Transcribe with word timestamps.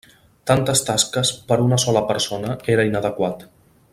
Tantes 0.51 0.81
tasques 0.87 1.33
per 1.51 1.59
una 1.67 1.79
sola 1.85 2.03
persona 2.13 2.57
era 2.77 2.91
inadequat. 2.93 3.49